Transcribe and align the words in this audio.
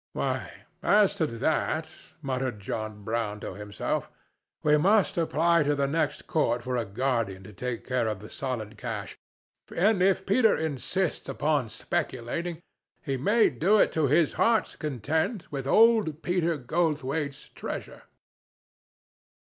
"Why, 0.13 0.65
as 0.81 1.13
to 1.21 1.27
that," 1.27 1.95
muttered 2.23 2.59
John 2.59 3.03
Brown 3.03 3.39
to 3.41 3.53
himself, 3.53 4.09
"we 4.63 4.75
must 4.75 5.15
apply 5.15 5.61
to 5.61 5.75
the 5.75 5.85
next 5.85 6.25
court 6.25 6.63
for 6.63 6.75
a 6.75 6.85
guardian 6.85 7.43
to 7.43 7.53
take 7.53 7.85
care 7.85 8.07
of 8.07 8.17
the 8.19 8.27
solid 8.27 8.79
cash; 8.79 9.15
and 9.75 10.01
if 10.01 10.25
Peter 10.25 10.57
insists 10.57 11.29
upon 11.29 11.69
speculating, 11.69 12.63
he 13.03 13.15
may 13.15 13.51
do 13.51 13.77
it 13.77 13.91
to 13.91 14.07
his 14.07 14.33
heart's 14.33 14.75
content 14.75 15.51
with 15.51 15.67
old 15.67 16.23
Peter 16.23 16.57
Goldthwaite's 16.57 17.49
treasure." 17.49 18.01